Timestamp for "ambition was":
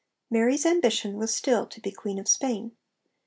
0.65-1.31